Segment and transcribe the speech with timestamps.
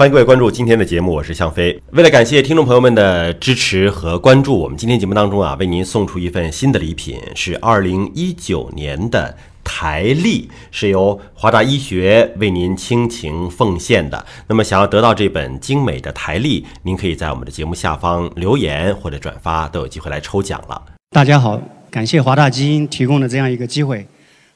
[0.00, 1.78] 欢迎各位关注今天的节目，我是向飞。
[1.90, 14.24] 为了感谢听众朋友们的支持和关注，我们今天节目当中啊，为您送出一份新的礼品，是二零一九年的台历，是由华大医学为您倾情奉献的。
[14.46, 20.82] 那么，想要得到这本精美的台历，您可以在我们的节目下方留言或者转发，都有机会来抽奖了。
[21.10, 21.60] 大家好，
[21.90, 24.06] 感谢华大基因提供的这样一个机会，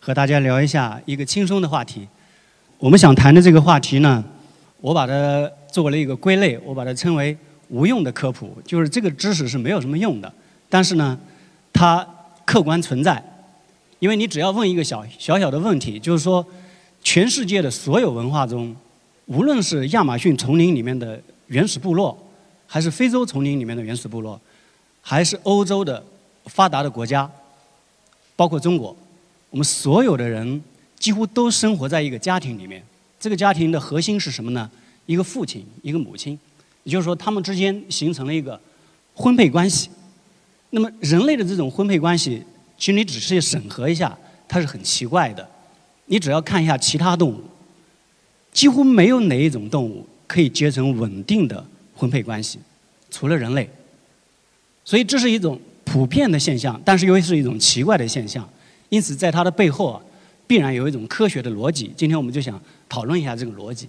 [0.01, 2.09] 和大家聊一下一个轻松的话题。
[2.79, 4.25] 我们想谈的这个话题呢？
[4.85, 7.35] 我把它做了一个归类，我把它称为
[7.71, 10.31] 无用的科普，就是这个知识是没有什么用的，
[10.69, 11.19] 但是呢，
[11.73, 12.07] 它
[12.45, 13.25] 客观存在，
[13.99, 16.47] 因为你只要问一个小小小的问题，就是说，
[17.03, 18.77] 全世界的所有文化中，
[19.25, 22.15] 无论是亚马逊丛林里面的原始部落，
[22.67, 24.39] 还是非洲丛林里面的原始部落，
[25.01, 26.05] 还是欧洲的
[26.45, 27.31] 发达的国家，
[28.37, 28.95] 包括中国，
[29.49, 30.63] 我们所有的人
[30.99, 32.83] 几乎都生活在一个家庭里面。
[33.25, 34.71] 这个家庭的核心是什么呢？
[35.07, 36.39] 一个父亲，一个母亲，
[36.83, 38.61] 也就是说，他们之间形成了一个
[39.15, 39.89] 婚配关系。
[40.69, 42.43] 那么，人类的这种婚配关系，
[42.77, 44.15] 其实你只是审核一下，
[44.47, 45.49] 它是很奇怪的。
[46.05, 47.41] 你只要看一下其他动物，
[48.53, 52.59] 几乎没有哪一种动物可以结成稳定的婚配关系，
[53.11, 53.67] 除了人类。
[54.85, 58.47] 所以，这是一种普遍的现象，但是又是一种奇怪的现象。
[58.91, 60.03] 因此，在它的背后啊。
[60.47, 61.93] 必然有一种科学的逻辑。
[61.97, 63.89] 今天我们就想讨论一下这个逻辑。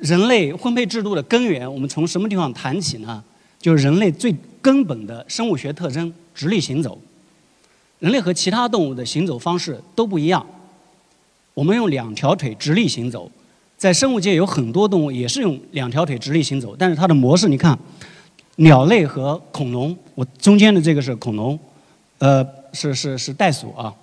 [0.00, 3.22] 人类婚配制度的根源，我们从什么地方谈起呢？
[3.60, 7.00] 就是人类最根本的生物学特征——直立行走。
[8.00, 10.44] 人类和其他动物的行走方式都不一样。
[11.54, 13.30] 我们用两条腿直立行走，
[13.78, 17.78] 在生物界有很多动物也是用两条腿直立行走，但是它的模式，你看，
[18.56, 21.58] 鸟类和恐龙，我中间的这个是恐龙，
[22.18, 23.94] 呃，是是是袋鼠啊，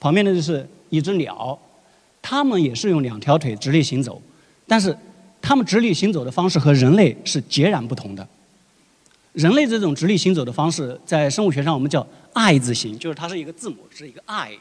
[0.00, 0.68] 旁边的就是。
[0.90, 1.58] 一只鸟，
[2.22, 4.20] 它们也是用两条腿直立行走，
[4.66, 4.96] 但是
[5.40, 8.26] 它们直立行走的方式和人类是截然不同的。
[9.32, 14.52] 人类这种直立行走的方式，在生物学上我们叫 “I” 字形，就是它是一个字母，是一个 “I”，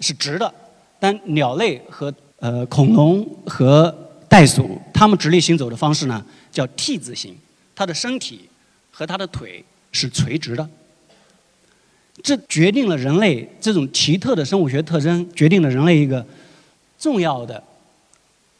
[0.00, 0.52] 是直的。
[0.98, 3.94] 但鸟类和呃恐龙和
[4.28, 7.36] 袋鼠，它们直立行走的方式呢叫 “T” 字形，
[7.74, 8.48] 它的身体
[8.90, 9.62] 和它的腿
[9.92, 10.66] 是垂直的。
[12.22, 16.24] 这决定了人类这种奇特的生物学特征，决定了人类一个
[16.98, 17.62] 重要的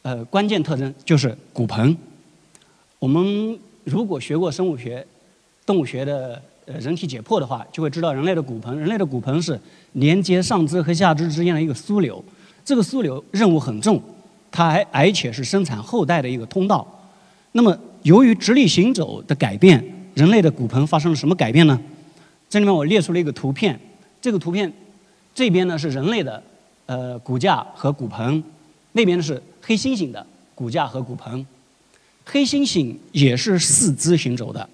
[0.03, 1.97] 呃关键特征，就是骨盆。
[2.99, 5.05] 我们如果学过生物学、
[5.65, 9.59] 动物学的呃人体解剖的话，就会知道人类的骨盆，人类的骨盆是
[9.93, 12.23] 连接上肢和下肢之间的一个枢纽。
[12.63, 14.01] 这个枢纽任务很重，
[14.51, 16.85] 它还而且是生产后代的一个通道。
[17.53, 21.79] 那么，由于直立行走的改变，人类的骨盆发生了什么改变呢？
[22.49, 23.79] 这里面我列出了一个图片，
[24.21, 24.71] 这个图片
[25.35, 26.41] 这边呢是人类的
[26.85, 28.43] 呃骨架和骨盆，
[28.93, 30.25] 那边呢是黑猩猩的
[30.55, 31.45] 骨架和骨盆。
[32.25, 34.67] 黑猩猩也是四肢行走的，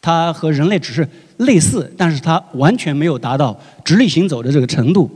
[0.00, 1.08] 它和人类只是
[1.38, 5.10] 类似，但是它完全没有达到直立行走的这个程度。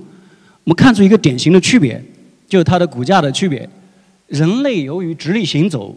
[0.64, 2.02] 我们看出一个典型的区别，
[2.48, 3.68] 就是它的骨架的区别。
[4.26, 5.96] 人类由于直立行走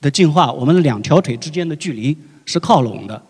[0.00, 3.22] 的进化，我们的两条腿之间的距离是靠拢的。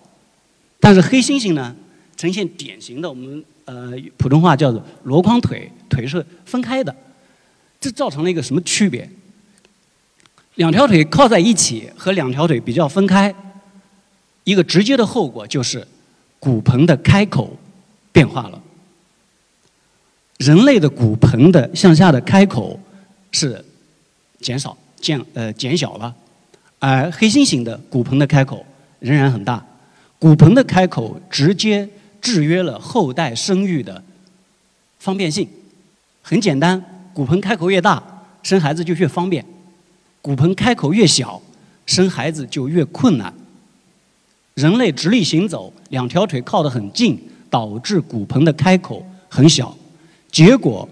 [0.81, 1.75] 但是黑猩猩呢，
[2.17, 6.95] 呈现典型的我们呃普通话叫做箩筐腿，腿是分开的，
[7.81, 9.09] 这造成了一个什么区别？
[10.55, 13.35] 两条腿靠在一起和两条腿比较分开，
[14.45, 15.87] 一个直接的后果就是
[16.39, 17.57] 骨盆的开口
[18.11, 18.61] 变化了。
[20.39, 22.79] 人类的骨盆的向下的开口
[23.33, 23.65] 是
[24.41, 26.15] 减少减呃减小了，
[26.79, 28.65] 而黑猩猩的骨盆的开口
[29.01, 29.65] 仍然很大。
[30.19, 31.89] 骨盆的开口直接
[32.21, 34.03] 制约了后代生育的
[34.99, 35.49] 方便性。
[36.23, 36.83] 很简单，
[37.15, 38.03] 骨盆开口越大，
[38.43, 39.43] 生孩子就越方便；
[40.21, 41.41] 骨盆开口越小，
[41.87, 43.33] 生孩子就越困难。
[44.55, 47.17] 人类直立行走，两条腿靠得很近，
[47.49, 49.75] 导致骨盆的开口很小。
[50.33, 50.87] 结果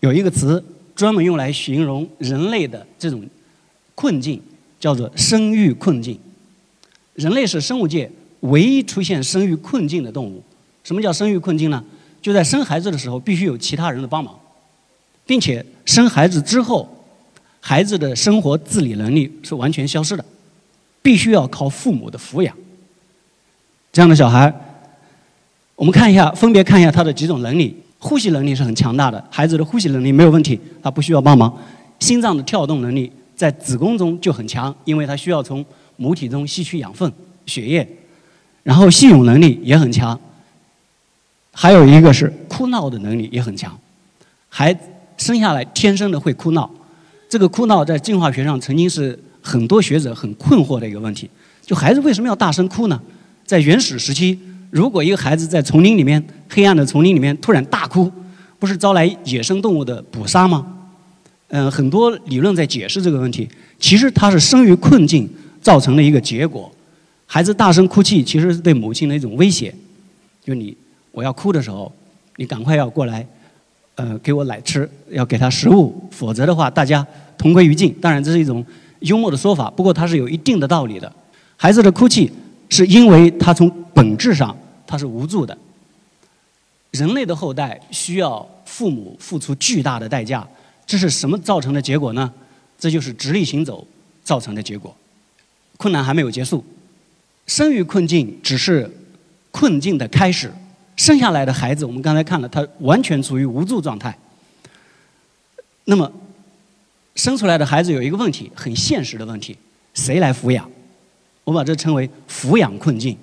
[0.00, 0.64] 有一个词
[0.96, 3.22] 专门用来形容人类的这种
[3.94, 4.40] 困境，
[4.80, 6.18] 叫做生育困境。
[7.12, 8.10] 人类是生物界。
[8.44, 10.42] 唯一出现生育困境的动物，
[10.82, 11.82] 什么叫生育困境呢？
[12.20, 14.34] 就在生孩子的时候，必须有其他人的帮忙，
[15.26, 16.88] 并且生孩子之后，
[17.60, 20.24] 孩子的生活自理能力是完全消失的，
[21.02, 22.54] 必须要靠父母的抚养。
[23.92, 24.52] 这样的小孩，
[25.76, 31.50] 我们看一下，分别看一下他的几种能力：呼吸能力是很强大的，孩子的呼吸能力没有问题，他不需要帮忙；
[32.00, 35.64] 心脏的跳动能力在子宫中就很强，因为他需要从
[35.96, 37.10] 母体中吸取养分、
[37.46, 37.86] 血液。
[38.64, 40.18] 然后信用能力也很强，
[41.52, 43.78] 还有一个是哭闹的能力也很强，
[44.48, 44.76] 孩
[45.16, 46.68] 生下来天生的会哭闹，
[47.28, 51.30] 这个哭闹在进化学上曾经是很多学者很困惑的一个问题：
[51.62, 53.00] 就孩子为什么要大声哭呢？
[53.44, 54.38] 在原始时期，
[54.70, 58.10] 如果一个孩子在丛林里面黑暗的丛林里面突然大哭，
[58.58, 60.66] 不是招来野生动物的捕杀吗？
[61.48, 63.46] 嗯，很多理论在解释这个问题。
[63.78, 65.28] 其实他是生于困境
[65.60, 66.73] 造成的一个结果。
[67.26, 69.74] 孩子大声哭泣，其实是对母亲的一种威胁。
[70.44, 70.76] 就你
[71.10, 71.92] 我要哭的时候，
[72.36, 73.26] 你赶快要过来，
[73.96, 77.06] 呃，给我奶吃，要给他食物，否则的话，大家
[77.36, 77.94] 同归于尽。
[78.00, 78.64] 当然，这是一种
[79.00, 81.12] 幽默的说法，不过它是有一定的道理的。
[81.56, 82.30] 孩子的哭泣
[82.68, 84.56] 是因为他从本质上
[84.86, 85.56] 他是无助的。
[86.90, 90.46] 人类的后代需要父母付出巨大的代价，
[90.86, 92.30] 这是什么造成的结果呢？
[92.78, 93.86] 这就是直立行走
[94.22, 94.94] 造成的结果。
[95.76, 96.64] 困难还没有结束，
[97.46, 98.90] 生于困境只是
[99.50, 100.52] 困境的开始。
[100.96, 104.16] 生下来的孩子，我们刚才看了，他完全处于无助状态。
[105.84, 106.10] 那么，
[107.16, 109.56] 生出来的孩子有一个问题，很现实的问题：
[109.92, 110.70] 谁来抚养？
[111.42, 113.16] 我把这称为抚养困境。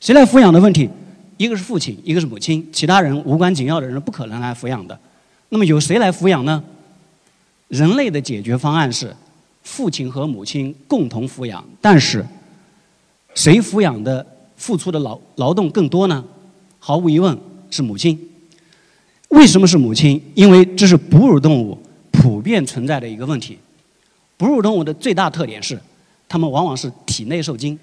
[0.00, 0.88] 谁来抚养的问题？
[1.36, 4.98] 一个是父亲，一个是母亲，其他人无关紧要的人不可能来抚养的。
[5.48, 6.62] 那么由谁来抚养呢？
[7.66, 9.14] 人类的解决方案是
[9.64, 12.24] 父亲和母亲共同抚养，但是
[13.34, 14.24] 谁抚养的
[14.56, 16.24] 付出的劳劳动更多呢？
[16.78, 17.36] 毫无疑问
[17.70, 18.18] 是母亲。
[19.28, 20.22] 为什么是母亲？
[20.34, 21.76] 因为这是哺乳动物
[22.12, 23.58] 普遍存在的一个问题。
[24.36, 25.78] 哺乳动物的最大特点是，
[26.28, 27.78] 它们往往是体内受精。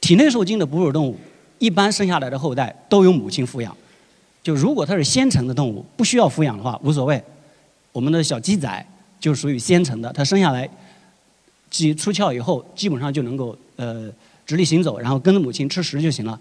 [0.00, 1.16] 体内受精的哺乳动物
[1.58, 3.74] 一般生下来的后代都由母亲抚养。
[4.42, 7.22] 就如果它是先成的动物，不需要抚养的话无所谓。
[7.92, 8.86] 我们的小鸡仔。
[9.18, 10.68] 就属于先成的，它生下来，
[11.70, 14.08] 鸡出壳以后，基本上就能够呃
[14.46, 16.38] 直立行走，然后跟着母亲吃食就行了。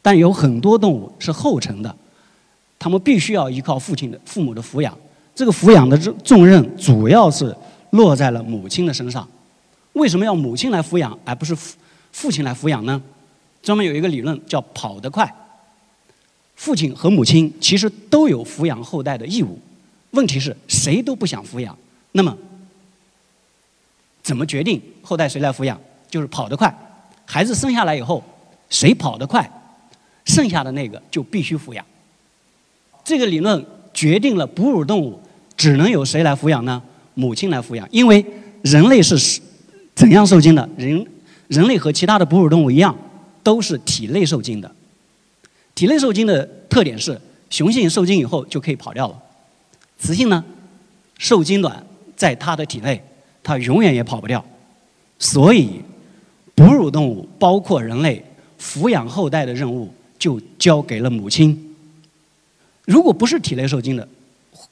[0.00, 1.94] 但有很多动物是后成的，
[2.78, 4.96] 它们必须要依靠父亲的父母的抚养。
[5.34, 7.54] 这个抚养的重重任主要是
[7.90, 9.28] 落在了母亲的身上。
[9.94, 11.76] 为什么要母亲来抚养，而不是父
[12.12, 13.02] 父亲来抚养呢？
[13.62, 15.30] 专门有一个理论叫“跑得快”。
[16.56, 19.58] 父亲和母亲其实都有抚养后代的义务，
[20.12, 21.76] 问题是谁都不想抚养。
[22.12, 22.36] 那么，
[24.22, 25.78] 怎么决定后代谁来抚养？
[26.10, 26.74] 就是跑得快，
[27.30, 28.20] 孩子生下来以后，
[28.68, 29.48] 谁跑得快，
[30.24, 31.86] 剩下的那个就必须抚养。
[33.04, 35.16] 这个理论决定了哺乳动物
[35.56, 36.82] 只能由谁来抚养呢？
[37.14, 38.24] 母亲来抚养，因为
[38.62, 39.40] 人类是
[39.94, 40.68] 怎样受精的？
[40.76, 41.06] 人
[41.46, 42.92] 人类和其他的哺乳动物一样，
[43.44, 44.68] 都是体内受精的。
[45.76, 49.16] 体内受精的特点是，雄性受精以后就可以跑掉了，
[50.00, 50.44] 雌性呢，
[51.16, 51.86] 受精卵。
[52.16, 53.00] 在它的体内，
[53.40, 54.44] 它永远也跑不掉。
[55.20, 55.80] 所以，
[56.60, 58.22] 哺乳动物包括人类
[58.60, 61.74] 抚养后代的任务就交给了母亲。
[62.84, 64.06] 如果不是体内受精的，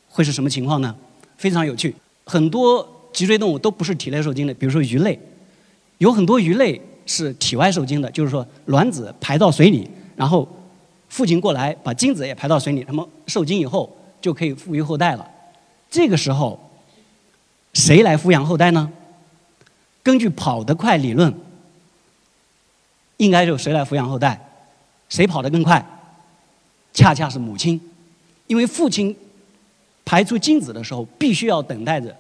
[0.06, 0.94] 会是什么情况呢？
[1.38, 1.94] 非常有趣，
[2.26, 4.52] 很多脊椎动物都不是体内受精的。
[4.52, 5.19] 比如说鱼类，
[5.96, 10.46] 有很多鱼类是体外受精的，就是说卵子排到水里，然后
[11.08, 15.26] 父亲过来把精子也排到水里，它们受精以后就可以抚育后代了。
[15.91, 16.62] 这个时候。
[17.75, 18.91] 谁来抚养后代呢？
[20.02, 21.32] 根据跑得快理论，
[23.19, 24.41] 应该就谁来抚养后代？
[25.09, 25.85] 谁跑得更快？
[26.93, 27.81] 恰恰是母亲，
[28.47, 29.15] 因为父亲
[30.05, 32.15] 排出精子的时候，必须要等待着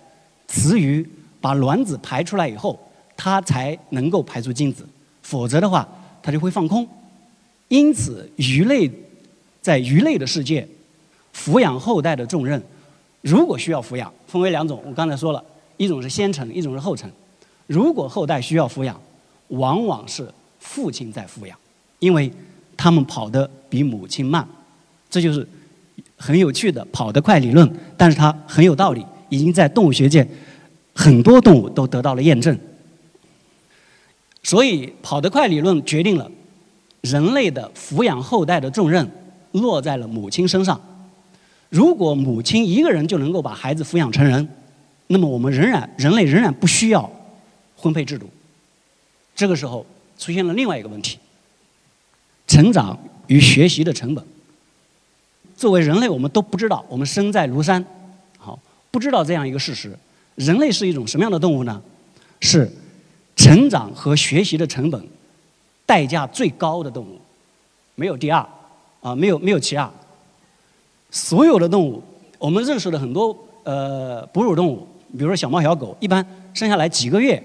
[0.46, 1.08] 雌鱼
[1.40, 2.78] 把卵子排出来以后，
[3.16, 4.86] 它才能够排出精子，
[5.22, 5.88] 否则的话，
[6.22, 6.86] 它就会放空。
[7.68, 8.90] 因此，鱼类
[9.60, 10.66] 在鱼类的世界，
[11.34, 12.62] 抚养后代的重任。
[13.20, 14.82] 如果需要抚养，分为两种。
[14.86, 15.44] 我刚才说了，
[15.76, 17.10] 一种是先成，一种是后成。
[17.66, 18.98] 如果后代需要抚养，
[19.48, 21.58] 往往是父亲在抚养，
[21.98, 22.30] 因为
[22.76, 24.46] 他们跑得比母亲慢。
[25.10, 25.46] 这就是
[26.16, 30.26] 很有趣的跑得快理论，但是它很有道理，已经在动物学界
[30.94, 32.58] 很多动物都得到了验证。
[34.42, 36.30] 所以，跑得快理论决定了
[37.02, 39.06] 人类的抚养后代的重任
[39.52, 40.80] 落在了母亲身上。
[41.68, 44.48] 如果母亲一个人就能够把孩子抚养成人，
[45.08, 47.10] 那么我们仍然人类仍然不需要
[47.76, 48.28] 婚配制度。
[49.34, 49.84] 这个时候
[50.18, 51.18] 出现了另外一个问题：
[52.46, 52.98] 成长
[53.28, 54.22] 与学习的成本。
[55.56, 57.84] 作为人类，我们都不知道，我们生在庐山，
[58.36, 58.58] 好，
[58.90, 59.96] 不知道这样一个事实：
[60.34, 61.82] 人类是一种什么样的动物呢？
[62.40, 62.70] 是
[63.34, 65.04] 成长和学习的成本
[65.84, 67.20] 代价最高的动物，
[67.96, 68.46] 没有第二，
[69.00, 69.90] 啊，没有没有其二。
[71.10, 72.00] 所有的动物，
[72.38, 77.42] 我们认识的很多呃哺乳动物，比如说小猫小狗，一般生下来几个月，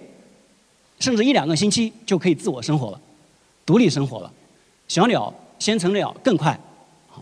[1.03, 3.01] 甚至一两个星期就可以自我生活了，
[3.65, 4.33] 独立生活了。
[4.88, 6.57] 小鸟、先成鸟更快。
[7.10, 7.22] 好，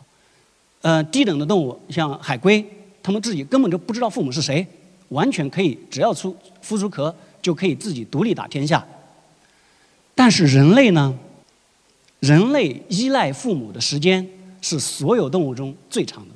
[0.84, 2.64] 呃，低等的动物像海龟，
[3.02, 4.64] 它们自己根本就不知道父母是谁，
[5.10, 8.86] 完全可以只要出孵出壳就可以自己独立打天下。
[10.14, 11.18] 但是人类呢？
[12.20, 14.30] 人类依赖父母的时间
[14.62, 16.36] 是所有动物中最长的，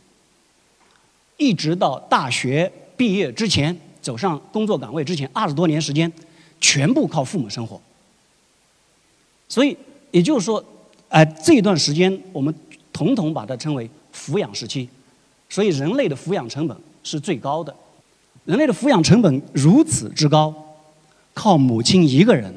[1.37, 6.11] 一直到大学毕业之前，走上工作岗位之前，二十多年时间，
[6.59, 7.79] 全部靠父母生活。
[9.47, 9.77] 所以
[10.11, 10.63] 也就是说，
[11.09, 12.53] 哎，这一段时间我们
[12.91, 14.89] 统统把它称为抚养时期。
[15.49, 17.73] 所以人类的抚养成本是最高的，
[18.45, 20.53] 人类的抚养成本如此之高，
[21.33, 22.53] 靠母亲一个人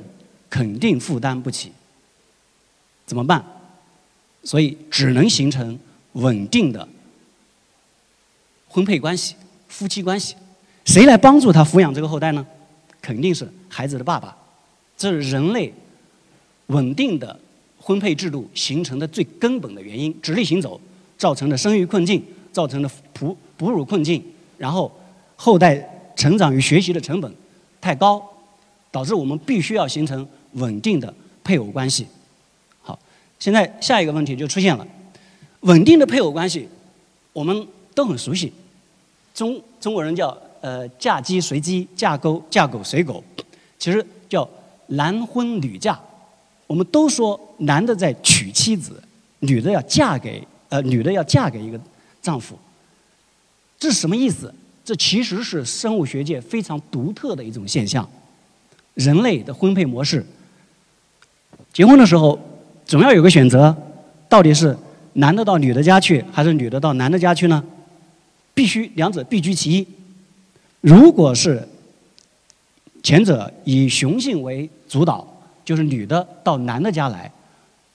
[0.48, 1.72] 肯定负担不起。
[3.06, 3.44] 怎么办？
[4.44, 5.78] 所以只能形成
[6.12, 6.88] 稳定的
[8.68, 9.34] 婚配关系、
[9.68, 10.36] 夫妻关系。
[10.84, 12.46] 谁来帮助他抚养这个后代呢？
[13.08, 14.36] 肯定是孩子的爸爸。
[14.94, 15.72] 这是人类
[16.66, 17.34] 稳定的
[17.80, 20.14] 婚配制度形成的最根本的原因。
[20.20, 20.78] 直立行走
[21.16, 22.22] 造成的生育困境，
[22.52, 24.22] 造成的哺哺乳困境，
[24.58, 24.92] 然后
[25.36, 27.34] 后代成长与学习的成本
[27.80, 28.22] 太高，
[28.90, 32.06] 导致我们必须要形成稳定的配偶关系。
[32.82, 32.98] 好
[33.38, 34.86] 现在下一个问题就出现了，
[35.60, 36.68] 稳定的配偶关系，
[37.32, 38.52] 我们都很熟悉，
[39.32, 43.22] 中中国人叫呃嫁鸡随鸡，嫁狗嫁狗随狗，
[43.78, 44.48] 其实叫
[44.86, 45.98] 男婚女嫁，
[46.66, 49.02] 我们都说男的在娶妻子，
[49.40, 51.80] 女的要嫁给呃女的要嫁给一个
[52.20, 52.58] 丈夫，
[53.78, 54.54] 这是什么意思？
[54.84, 58.08] 这其实是生物学界非常独特的一种现象，
[58.94, 60.24] 人类的婚配模式，
[61.72, 62.38] 结婚的时候。
[62.88, 63.76] 总要有个选择，
[64.30, 64.74] 到底是
[65.12, 67.62] 男的到女的家去，还是女的到男的家去呢？
[68.54, 69.86] 必须两者必居其一。
[70.80, 71.66] 如果是
[73.02, 75.26] 前者以雄性为主导，
[75.64, 77.30] 就是女的到男的家来，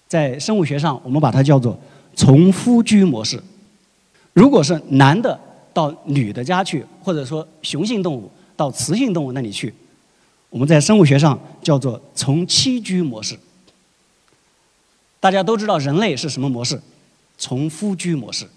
[0.07, 1.77] 在生物学上我们把它叫做
[2.15, 3.41] 从夫居模式。
[4.33, 5.39] 如果是男的
[5.73, 9.73] 到女的家去，或者说雄性动物到雌性动物那里去，
[10.49, 13.37] 我们在生物学上叫做从妻居模式。
[15.19, 16.81] 大家都知道人类是什么模式？
[17.37, 18.47] 从夫居模式。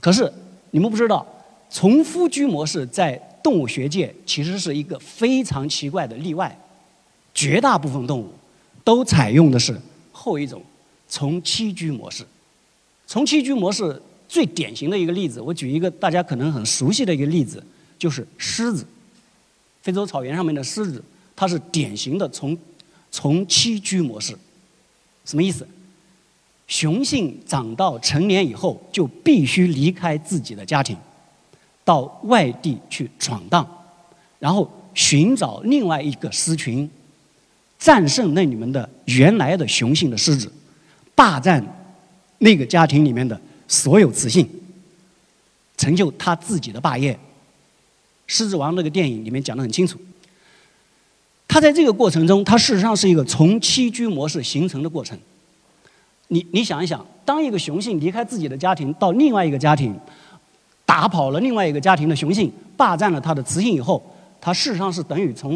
[0.00, 0.32] 可是
[0.70, 1.26] 你们不知道，
[1.70, 6.58] 从夫居模式在动物学界其实是一个非常奇怪的例外。
[7.32, 8.28] 绝大部分动物
[8.82, 10.60] 都采用的是后一种
[11.08, 12.26] 从妻居模式。
[13.06, 17.64] 从妻居模式最典型的一个例子，我举一个大家可能很熟悉的一个例子，
[17.98, 18.84] 就是狮子。
[19.82, 21.02] 非洲草原上面的狮子，
[21.34, 22.56] 它是典型的从
[23.10, 24.36] 从妻居模式。
[25.24, 25.66] 什么意思？
[26.66, 30.96] 雄性长到成年以后，就必须离开自己的家庭，
[31.84, 33.66] 到外地去闯荡，
[34.38, 36.88] 然后寻找另外一个狮群，
[37.78, 40.52] 战胜那里面的原来的雄性的狮子，
[41.14, 41.64] 霸占
[42.38, 44.48] 那个家庭里面的所有雌性，
[45.76, 47.12] 成就他自己的霸业。
[48.26, 49.98] 《狮子王》那个电影里面讲得很清楚。
[51.48, 55.18] 他在这个过程中，他事实上是一个从栖居模式形成的过程。
[56.28, 59.98] 你你想一想，当一个雄性离开自己的家庭到另外一个家庭，
[60.90, 64.02] 打跑了另外一个家庭的雄性，霸占了它的雌性以后，
[64.40, 65.52] 它事实上是等于从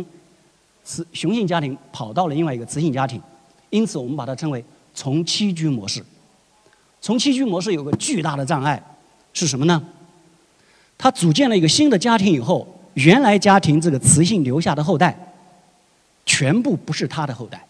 [0.85, 3.21] 雌雄性家庭跑到了另外一个雌性家庭。
[3.71, 4.65] 因此，我们把它称为
[4.95, 6.01] 从妻居模式。
[7.01, 8.81] 从妻居模式有个巨大的障碍
[9.33, 9.83] 是什么呢？
[10.97, 12.65] 他组建了一个新的家庭以后，
[12.95, 15.19] 原来家庭这个雌性留下的后代。
[16.25, 17.67] 全部不是他的后代。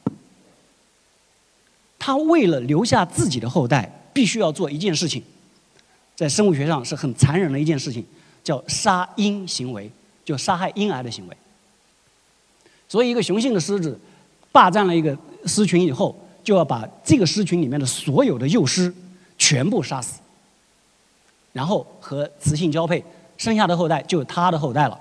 [1.98, 5.22] 他为了留下自己的后代，必须要做一件事情，
[6.16, 8.04] 在生物学上是很残忍的一件事情，
[8.42, 9.90] 叫杀婴行为，
[10.24, 11.36] 就杀害婴儿的行为。
[12.88, 13.98] 所以，一个雄性的狮子
[14.52, 15.16] 霸占了一个
[15.46, 18.92] 狮群以后，就要把这个狮群里面的所有的幼狮
[19.36, 20.20] 全部杀死，
[21.52, 23.02] 然后和雌性交配，
[23.36, 24.98] 生下的后代就是他的后代了。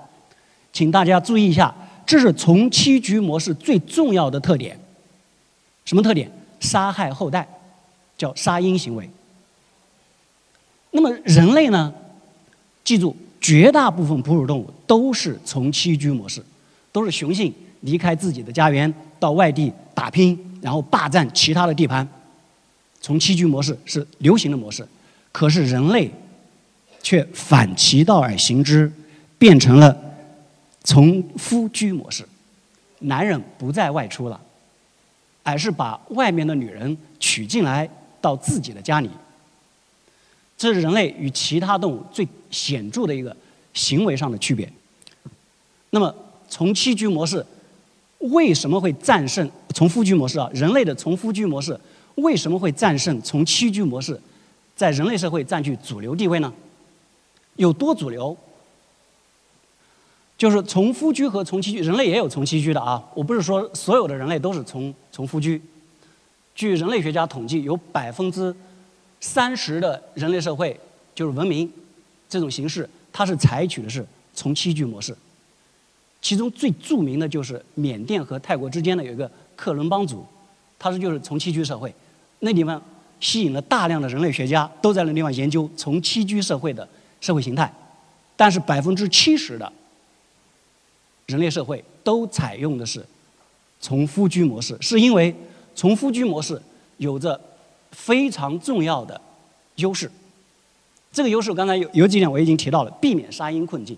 [0.72, 1.74] 请大家注意一下。
[2.06, 4.78] 这是从栖局模式最重要的特点，
[5.86, 6.30] 什么特点？
[6.60, 7.48] 杀害后代，
[8.18, 9.08] 叫杀婴行为。
[10.96, 11.92] 那么人类呢？
[12.84, 16.40] 记住，绝大部分哺乳动物都是从栖居模式，
[16.92, 22.08] 都是雄性离开自己的家园到外地打拼，然后霸占其他的地盘。
[23.00, 24.86] 从栖居模式是流行的模式，
[25.32, 26.08] 可是人类
[27.02, 28.90] 却反其道而行之，
[29.36, 30.00] 变成了。
[30.84, 32.24] 从夫居模式，
[33.00, 34.40] 男人不再外出了，
[35.42, 37.88] 而是把外面的女人娶进来
[38.20, 39.10] 到自己的家里。
[40.56, 43.36] 这是人类与其他动物最显著的一个
[43.72, 44.70] 行为上的区别。
[45.90, 46.14] 那么，
[46.48, 47.44] 从栖居模式
[48.18, 50.48] 为什么会战胜从夫居模式啊？
[50.52, 51.78] 人类的从夫居模式
[52.16, 54.20] 为什么会战胜从栖居模式，
[54.76, 56.52] 在人类社会占据主流地位呢？
[57.56, 58.36] 有多主流？
[60.36, 63.02] 就是从夫居和从栖居，人类也有从栖居的啊。
[63.14, 65.60] 我不是说所有的人类都是从从夫居。
[66.54, 68.54] 据人类学家统计，有百分之
[69.24, 70.78] 三十的人类社会
[71.14, 71.72] 就是文明
[72.28, 75.16] 这种形式，它是采取的是从妻居模式。
[76.20, 80.26] 其中最著名的就是缅甸和泰国之间的有一个克伦邦族，
[80.78, 81.92] 它是就是从妻居社会，
[82.40, 82.80] 那地方
[83.18, 86.86] 吸引了大量的人类学家都在那地方研究从妻居社会的
[87.22, 87.72] 社会形态，
[88.36, 89.72] 但是百分之七十的
[91.26, 93.02] 人类社会都采用的是
[93.80, 95.34] 从夫居模式，是因为。
[95.76, 96.62] 从夫居模式
[96.98, 97.40] 有着
[97.94, 99.18] 非常重要的
[99.76, 100.10] 优势，
[101.12, 103.96] 这个优势刚才有有几点我已经提到了，避免杀婴困境。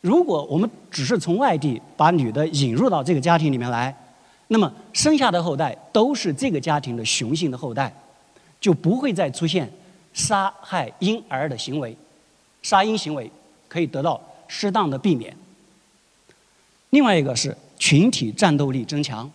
[0.00, 3.92] 如果我们只是从外地把女的引入到这个家庭里面来，
[4.48, 7.92] 那么生下的后代都是这个家庭的雄性的后代，
[8.60, 9.72] 就不会再出现
[10.12, 11.96] 杀害婴儿的行为，
[12.62, 13.30] 杀婴行为
[13.66, 15.34] 可以得到适当的避免。
[16.90, 19.28] 另外一个是群体战斗力增强。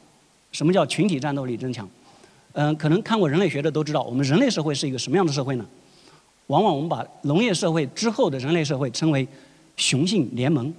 [0.51, 1.87] 什么叫群体战斗力增强？
[2.53, 5.65] 嗯，可能看过人类学的都知道，我们人类社会是一个什么样的社会呢？
[6.47, 9.27] 往往我们把农业社会之后的人类社会称为
[9.77, 10.73] 雄性联盟，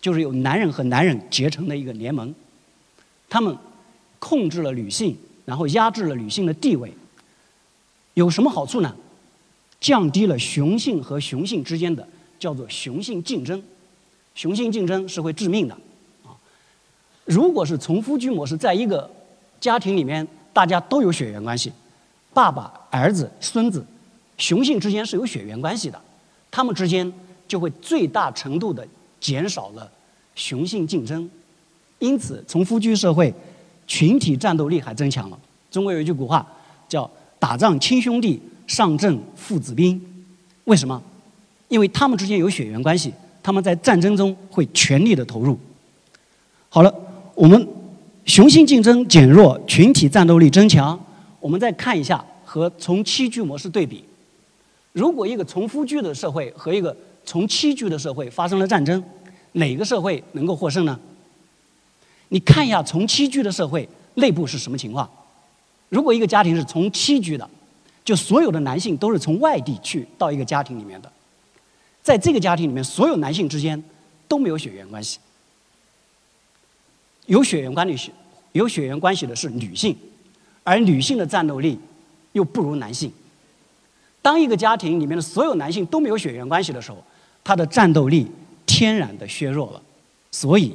[0.00, 2.34] 就是由男人和男人结成的一个联盟，
[3.28, 3.56] 他们
[4.18, 6.92] 控制了女性，然后压制了女性的地位。
[8.14, 8.94] 有什么好处呢？
[9.78, 12.06] 降低了雄性和雄性之间的
[12.38, 13.62] 叫做雄性竞争，
[14.34, 15.74] 雄性竞争是会致命的
[16.24, 16.34] 啊。
[17.26, 19.08] 如果是从夫居模式，在一个
[19.60, 21.70] 家庭里面，大家都有血缘关系，
[22.32, 23.84] 爸爸、儿子、孙子，
[24.38, 26.00] 雄性之间是有血缘关系的，
[26.50, 27.12] 他们之间
[27.46, 28.82] 就会最大程度的
[29.20, 29.86] 减少了
[30.34, 31.28] 雄性竞争，
[31.98, 33.30] 因此从夫居社会，
[33.86, 35.38] 群体战斗力还增强了。
[35.70, 36.46] 中国有一句古话
[36.88, 40.00] 叫“打仗亲兄弟，上阵父子兵”，
[40.64, 41.02] 为什么？
[41.68, 45.58] 因为他们之间有血缘关系，他们在战争中会全力的投入。
[46.70, 46.90] 好了。
[47.36, 47.68] 我们
[48.26, 50.98] 雄性竞争减弱，群体战斗力增强。
[51.38, 54.04] 我们再看一下和从妻居模式对比，
[54.92, 59.00] 如果一个从夫居的社会和一个从妻居的社会发生了战争，
[59.52, 60.98] 哪个社会能够获胜呢？
[62.28, 65.08] 你看一下从妻居的社会内部是什么情况？
[65.88, 67.48] 如果一个家庭是从妻居的，
[68.04, 71.10] 就所有的男性都是从外地去到一个家庭里面的，
[72.02, 73.80] 在这个家庭里面，所有男性之间
[74.26, 75.20] 都没有血缘关系。
[77.26, 78.10] 有血缘关系，
[78.52, 79.96] 有血缘关系的是女性，
[80.64, 81.78] 而女性的战斗力
[82.32, 83.12] 又不如男性。
[84.22, 86.98] 当一个家庭里面的所有男性都没有血缘关系的时候，
[87.44, 88.26] 他的战斗力
[88.64, 89.82] 天然的削弱了。
[90.32, 90.74] 所以，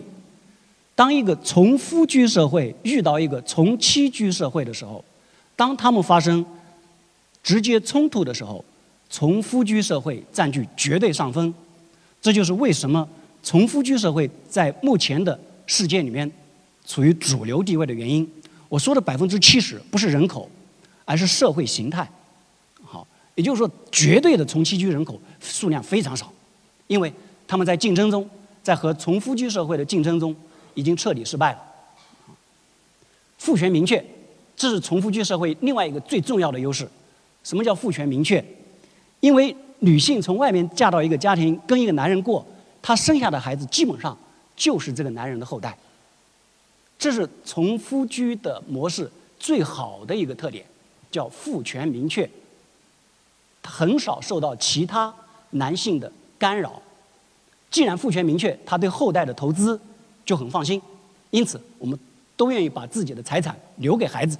[0.96, 5.04] 当一个从夫居社会遇到一个从妻居社会的时候，
[5.56, 6.46] 当他们发生
[7.44, 8.64] 直接冲突的时候，
[9.10, 11.54] 从夫居社会占据绝对上风。
[12.22, 13.08] 这就是为什么
[13.44, 16.32] 从夫居社会在目前的世界里面。
[16.86, 18.30] 处于主流地位的原因，
[18.68, 20.50] 我说的百分之七十不是人口，
[21.06, 22.10] 而是社会形态。
[22.84, 26.32] 好，也就是说，绝对的从妻居人口数量非常少，
[26.88, 27.14] 因为
[27.48, 28.28] 他们在竞争中，
[28.64, 30.36] 在和从夫居社会的竞争中，
[30.74, 31.60] 已经彻底失败了。
[33.38, 34.04] 父权明确，
[34.56, 36.88] 这是从夫居社会另外一个最重要的优势。
[37.44, 38.44] 什么叫父权明确？
[39.20, 42.46] 因为女性从外面嫁到一个家庭，跟一个男人过，
[42.82, 44.18] 她生下的孩子基本上
[44.56, 45.76] 就是这个男人的后代。
[47.02, 50.64] 这是从夫居的模式最好的一个特点，
[51.10, 52.30] 叫父权明确，
[53.64, 55.12] 很少受到其他
[55.50, 56.80] 男性的干扰。
[57.72, 59.80] 既然父权明确，他对后代的投资
[60.24, 60.80] 就很放心，
[61.32, 62.00] 因此我们
[62.38, 64.38] 都愿意把自己的财产留给孩子，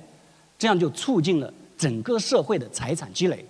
[0.60, 3.44] 这样就促进了整个社会的财产积累。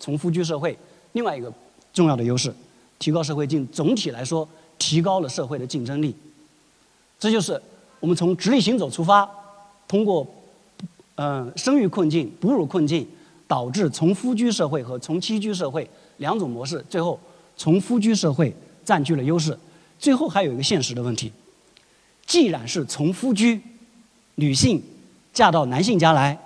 [0.00, 0.76] 从夫居社会
[1.12, 1.52] 另外一个
[1.92, 2.52] 重要的优势，
[2.98, 6.12] 提高社会竞总体来说提高了社会的竞争力，
[7.16, 7.62] 这就是。
[8.00, 9.28] 我们从直立行走出发，
[9.86, 10.26] 通过，
[11.16, 13.06] 嗯，生育困境、哺乳困境，
[13.46, 17.20] 导致从夫居社会和从妻居社会两种模式，最后
[17.56, 19.56] 从夫居社会占据了优势。
[19.98, 21.30] 最后还有一个现实的问题：
[22.26, 23.60] 既然是从夫居，
[24.36, 24.82] 女性
[25.32, 26.38] 嫁到男性家来，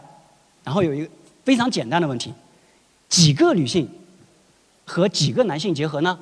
[0.65, 1.11] 然后有一个
[1.45, 2.35] 非常简单的问题：
[3.09, 3.89] 几个女性
[4.85, 6.19] 和几个男性结合呢？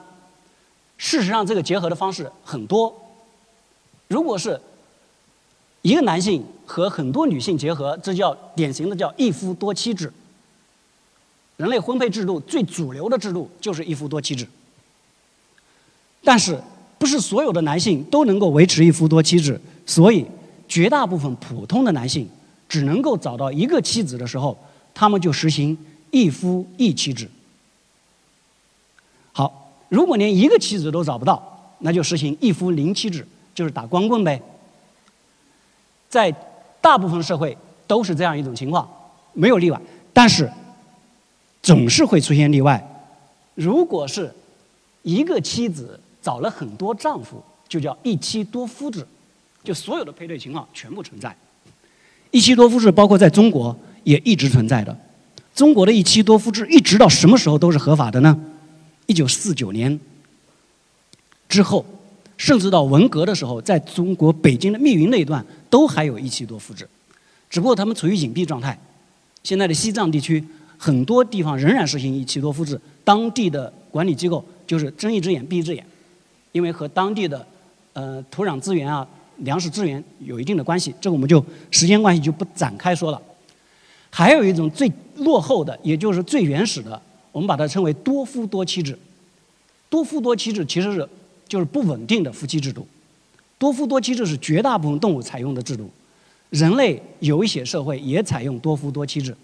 [0.98, 2.94] 事实上，这个结合的方式很多。
[4.08, 4.60] 如果是
[5.82, 10.12] 一个男性和很多女性结合，这叫典型的叫一夫多妻制。
[11.56, 14.46] 人类婚配制度最主流的制度就是一夫多妻制。
[16.24, 16.60] 但是，
[16.98, 20.24] 不是所有的男性都能够维持一夫多妻制，所以
[20.68, 22.28] 绝大部分普通的男性
[22.68, 24.56] 只能够找到一个妻子的时候，
[24.94, 25.76] 他们就实行
[26.12, 27.28] 一夫一妻制。
[29.32, 34.40] 好，如果连一个妻子都找不到，那就实行一夫零妻制，就是打光棍呗。
[36.12, 36.30] 在
[36.78, 38.86] 大部分社会都是这样一种情况，
[39.32, 39.80] 没有例外。
[40.12, 40.46] 但是
[41.62, 42.86] 总是会出现例外。
[43.54, 44.30] 如果是
[45.00, 49.06] 一个妻子找了很多丈夫，就叫一妻多夫制，
[49.64, 51.34] 就所有的配对情况全部存在。
[52.30, 54.94] 一妻多夫制包括在中国也一直存在的。
[55.54, 58.38] 中国的一妻多夫制一直到什么时候都是合法的呢？
[59.06, 59.98] 一九四九年
[61.48, 61.86] 之后，
[62.42, 66.84] 甚至到文革的时候，在中国北京的密云那一段都还有一妻多夫制，
[67.48, 68.76] 只不过他们处于隐蔽状态。
[69.44, 70.44] 现在的西藏地区
[70.76, 75.86] 很多地方仍然实行一妻多夫制，当地的管理机构就是睁一只眼闭一只眼，
[76.50, 77.46] 因为和当地的
[77.92, 83.22] 呃土壤资源啊、粮食资源有一定的关系，这个我们就时间关系就不展开说了。
[84.10, 87.00] 还有一种最落后的，也就是最原始的，
[87.30, 88.98] 我们把它称为多夫多妻制。
[89.88, 91.08] 多夫多妻制其实是
[91.52, 92.86] 就是不稳定的夫妻制度。
[93.58, 95.90] 多夫多妻制是绝大部分动物采用的制度，
[96.48, 99.36] 人类有一些社会也采用多夫多妻制，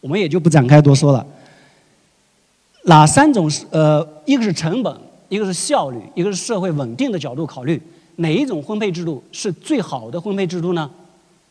[0.00, 1.26] 我们也就不展开多说了。
[2.84, 4.96] 哪三种是呃，一个是成本，
[5.28, 7.82] 一个是效率，一个是社会稳定的角度考虑，
[8.18, 10.88] 哪一种婚配制度是最好的婚配制度呢？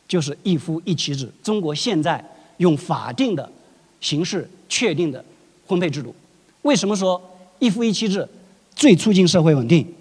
[0.08, 1.30] 就是一夫一妻制。
[1.42, 2.24] 中国现在。
[2.58, 3.50] 用法定的
[4.00, 5.22] 形式确定的
[5.66, 6.14] 婚配制度，
[6.62, 7.20] 为什么说
[7.58, 8.26] 一夫一妻制
[8.74, 9.94] 最促进社会稳定？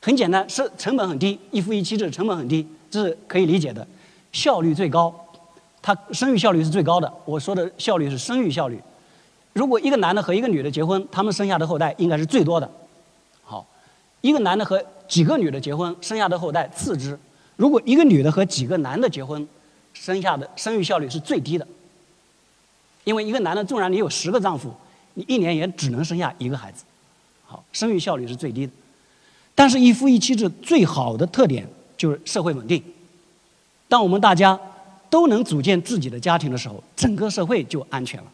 [0.00, 3.86] 很简单，是成本很低，一夫一妻制成本很低，这是可以理解的，
[4.32, 5.12] 效率最高，
[5.82, 7.12] 它生育效率是最高的。
[7.24, 8.80] 我说的效率是生育效率。
[9.52, 12.70] 如果一个男的和一个女的结婚，他们生下的后代应该是最多的。
[13.42, 13.66] 好，
[14.20, 17.18] 一个男的和几个女的结婚，生下的后代次之。
[17.56, 19.48] 如果一个女的和几个男的结婚，
[19.94, 21.66] 生下的生育效率是最低的。
[23.04, 24.74] 因为一个男的，纵然你有十个丈夫，
[25.14, 26.84] 你一年也只能生下一个孩子，
[27.46, 28.72] 好，生育效率是最低的。
[29.54, 32.82] 但是，一夫一妻制最好的特点就是社会稳定。
[33.88, 34.58] 当我们大家
[35.08, 38.26] 都能组建自己的家庭的时候，整个社会就安全了。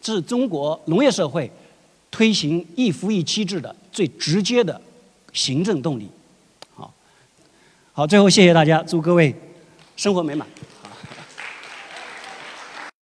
[0.00, 1.48] 这是中国农业社会
[2.10, 4.80] 推行一夫一妻制的最直接的
[5.32, 6.08] 行政动力。
[6.74, 6.92] 好，
[7.92, 9.32] 好，最后谢谢大家，祝各位
[9.94, 10.48] 生活美满。